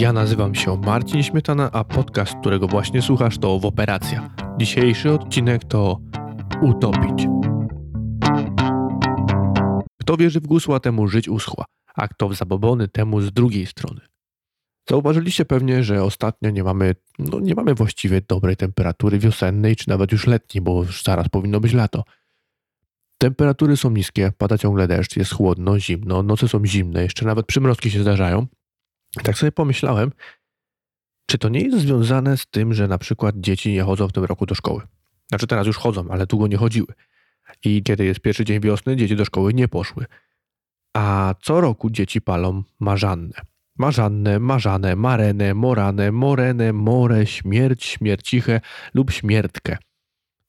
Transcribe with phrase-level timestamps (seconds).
[0.00, 4.34] Ja nazywam się Marcin Śmietana, a podcast, którego właśnie słuchasz, to w Operacja.
[4.58, 6.00] Dzisiejszy odcinek to
[6.62, 7.26] Utopić.
[10.00, 14.00] Kto wierzy w gusła, temu żyć uschła, a kto w zabobony, temu z drugiej strony.
[14.88, 20.12] Zauważyliście pewnie, że ostatnio nie mamy, no nie mamy właściwie dobrej temperatury wiosennej, czy nawet
[20.12, 22.04] już letniej, bo już zaraz powinno być lato.
[23.18, 27.90] Temperatury są niskie, pada ciągle deszcz, jest chłodno, zimno, noce są zimne, jeszcze nawet przymrozki
[27.90, 28.46] się zdarzają.
[29.22, 30.12] Tak sobie pomyślałem,
[31.26, 34.24] czy to nie jest związane z tym, że na przykład dzieci nie chodzą w tym
[34.24, 34.82] roku do szkoły.
[35.28, 36.94] Znaczy teraz już chodzą, ale długo nie chodziły.
[37.64, 40.06] I kiedy jest pierwszy dzień wiosny, dzieci do szkoły nie poszły.
[40.96, 43.34] A co roku dzieci palą marzannę.
[43.78, 48.60] Marzannę, marzane, marenę, moranę, morenę, more, śmierć, śmiercichę
[48.94, 49.76] lub śmiertkę.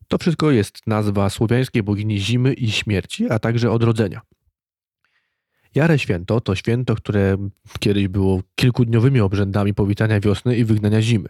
[0.08, 4.22] To wszystko jest nazwa słowiańskiej bogini zimy i śmierci, a także odrodzenia.
[5.76, 7.38] Jarę Święto to święto, które
[7.80, 11.30] kiedyś było kilkudniowymi obrzędami powitania wiosny i wygnania zimy.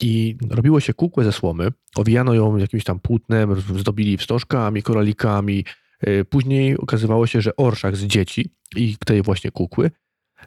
[0.00, 5.64] I robiło się kukłę ze słomy, owijano ją jakimś tam płótnem, zdobili wstożkami, koralikami.
[6.08, 9.90] Y, później okazywało się, że orszak z dzieci i tej właśnie kukły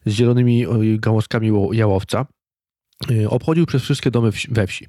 [0.05, 0.65] z zielonymi
[0.99, 2.25] gałązkami jałowca
[3.11, 4.87] y, obchodził przez wszystkie domy we wsi.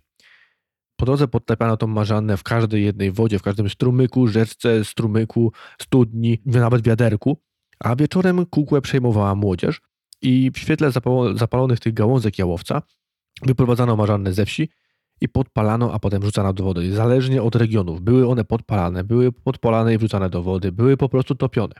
[0.96, 6.38] Po drodze podlepiano tą marzannę w każdej jednej wodzie, w każdym strumyku, rzeczce, strumyku, studni,
[6.46, 7.38] nawet wiaderku
[7.82, 9.80] a wieczorem kukłę przejmowała młodzież
[10.22, 10.90] i w świetle
[11.34, 12.82] zapalonych tych gałązek jałowca
[13.42, 14.68] wyprowadzano marzannę ze wsi
[15.20, 18.00] i podpalano, a potem wrzucano do wody, zależnie od regionów.
[18.00, 21.74] Były one podpalane, były podpalane i wrzucane do wody, były po prostu topione.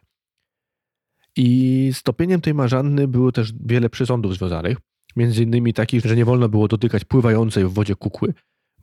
[1.37, 4.79] I z topieniem tej marzanny było też wiele przesądów związanych,
[5.17, 8.35] między innymi takich, że nie wolno było dotykać pływającej w wodzie kukły,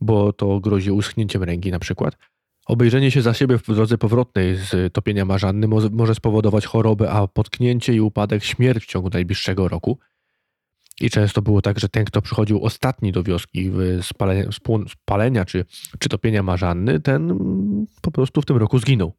[0.02, 2.17] bo to grozi uschnięciem ręki na przykład,
[2.70, 7.94] Obejrzenie się za siebie w drodze powrotnej z topienia marzanny może spowodować chorobę, a potknięcie
[7.94, 10.00] i upadek śmierć w ciągu najbliższego roku.
[11.02, 14.50] I często było tak, że ten, kto przychodził ostatni do wioski spalenia,
[14.88, 15.66] spalenia czy,
[16.00, 17.38] czy topienia marzanny, ten
[18.02, 19.13] po prostu w tym roku zginął.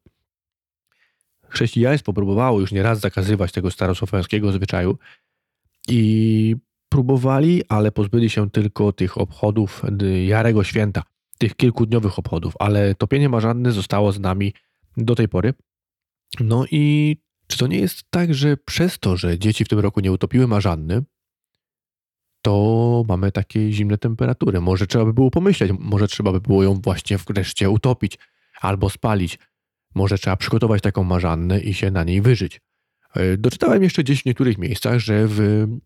[1.49, 4.97] Chrześcijaństwo próbowało już nieraz zakazywać tego starosłowiańskiego zwyczaju
[5.87, 6.55] i
[6.89, 9.81] próbowali, ale pozbyli się tylko tych obchodów
[10.25, 11.03] Jarego Święta
[11.41, 14.53] tych kilkudniowych obchodów, ale topienie marzanny zostało z nami
[14.97, 15.53] do tej pory.
[16.39, 19.99] No i czy to nie jest tak, że przez to, że dzieci w tym roku
[19.99, 21.03] nie utopiły marzanny,
[22.41, 24.61] to mamy takie zimne temperatury.
[24.61, 28.17] Może trzeba by było pomyśleć, może trzeba by było ją właśnie wreszcie utopić
[28.61, 29.39] albo spalić.
[29.95, 32.61] Może trzeba przygotować taką marzannę i się na niej wyżyć.
[33.15, 35.39] E, doczytałem jeszcze gdzieś w niektórych miejscach, że w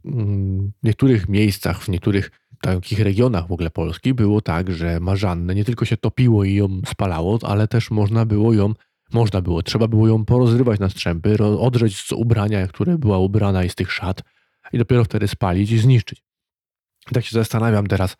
[0.05, 2.31] mm, niektórych miejscach, w niektórych
[2.61, 6.81] takich regionach w ogóle Polski było tak, że marzannę nie tylko się topiło i ją
[6.87, 8.73] spalało, ale też można było ją,
[9.13, 13.69] można było, trzeba było ją porozrywać na strzępy, odrzeć z ubrania, które była ubrana i
[13.69, 14.21] z tych szat
[14.73, 16.23] i dopiero wtedy spalić i zniszczyć.
[17.11, 18.17] I tak się zastanawiam teraz,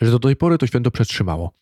[0.00, 1.52] że do tej pory to święto przetrzymało.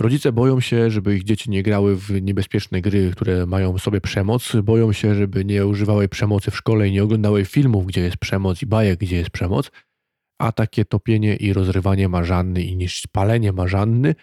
[0.00, 4.00] Rodzice boją się, żeby ich dzieci nie grały w niebezpieczne gry, które mają w sobie
[4.00, 4.52] przemoc.
[4.62, 8.62] Boją się, żeby nie używały przemocy w szkole i nie oglądały filmów, gdzie jest przemoc
[8.62, 9.70] i bajek, gdzie jest przemoc
[10.40, 14.14] a takie topienie i rozrywanie marzanny i niż spalenie marzanny,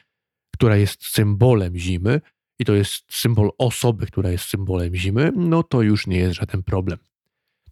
[0.53, 2.21] która jest symbolem zimy
[2.59, 6.63] i to jest symbol osoby, która jest symbolem zimy, no to już nie jest żaden
[6.63, 6.97] problem.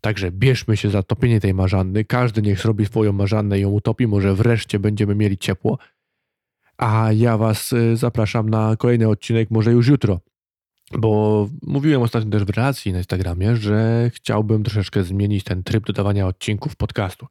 [0.02, 4.08] Także bierzmy się za topienie tej marzanny, każdy niech zrobi swoją marzannę i ją utopi,
[4.08, 5.78] może wreszcie będziemy mieli ciepło.
[6.78, 10.20] A ja Was y, zapraszam na kolejny odcinek, może już jutro,
[10.92, 16.28] bo mówiłem ostatnio też w relacji na Instagramie, że chciałbym troszeczkę zmienić ten tryb dodawania
[16.28, 17.28] odcinków podcastu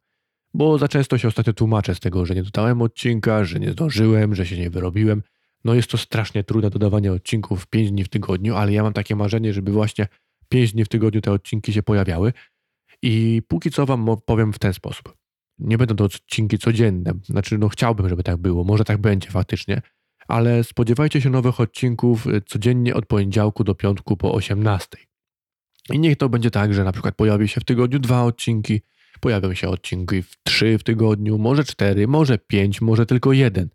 [0.55, 4.35] bo za często się ostatnio tłumaczę z tego, że nie dodałem odcinka, że nie zdążyłem,
[4.35, 5.23] że się nie wyrobiłem.
[5.63, 9.15] No jest to strasznie trudne dodawanie odcinków 5 dni w tygodniu, ale ja mam takie
[9.15, 10.07] marzenie, żeby właśnie
[10.49, 12.33] 5 dni w tygodniu te odcinki się pojawiały.
[13.01, 15.17] I póki co wam powiem w ten sposób.
[15.59, 17.13] Nie będą to odcinki codzienne.
[17.23, 18.63] Znaczy, no chciałbym, żeby tak było.
[18.63, 19.81] Może tak będzie faktycznie.
[20.27, 24.97] Ale spodziewajcie się nowych odcinków y, codziennie od poniedziałku do piątku po 18.
[25.89, 28.81] I niech to będzie tak, że na przykład pojawi się w tygodniu dwa odcinki,
[29.19, 33.69] Pojawią się odcinki w trzy w tygodniu, może cztery, może pięć, może tylko jeden.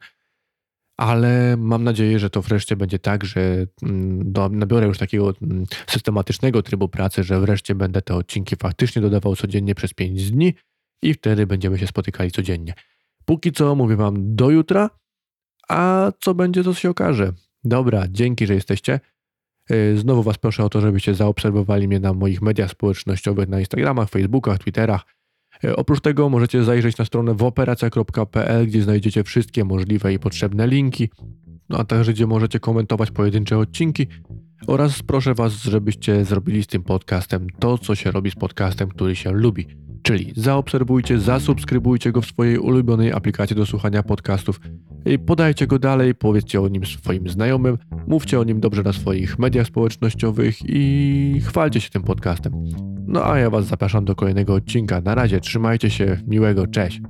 [0.97, 6.63] Ale mam nadzieję, że to wreszcie będzie tak, że mm, nabiorę już takiego mm, systematycznego
[6.63, 10.55] trybu pracy, że wreszcie będę te odcinki faktycznie dodawał codziennie przez pięć dni
[11.03, 12.75] i wtedy będziemy się spotykali codziennie.
[13.25, 14.91] Póki co mówię Wam do jutra,
[15.69, 17.33] a co będzie, to się okaże.
[17.65, 19.01] Dobra, dzięki, że jesteście.
[19.71, 24.09] Y, znowu Was proszę o to, żebyście zaobserwowali mnie na moich mediach społecznościowych, na Instagramach,
[24.11, 25.05] Facebookach, Twitterach
[25.65, 31.11] E, oprócz tego możecie zajrzeć na stronę woperacja.pl, gdzie znajdziecie wszystkie możliwe i potrzebne linki,
[31.69, 34.07] no a także gdzie możecie komentować pojedyncze odcinki
[34.67, 39.17] oraz proszę Was, żebyście zrobili z tym podcastem to, co się robi z podcastem, który
[39.17, 39.67] się lubi,
[40.03, 44.61] Czyli zaobserwujcie, zasubskrybujcie go w swojej ulubionej aplikacji do słuchania podcastów.
[45.27, 49.67] Podajcie go dalej, powiedzcie o nim swoim znajomym, mówcie o nim dobrze na swoich mediach
[49.67, 52.53] społecznościowych i chwalcie się tym podcastem.
[53.07, 55.01] No a ja Was zapraszam do kolejnego odcinka.
[55.01, 57.01] Na razie, trzymajcie się, miłego, cześć.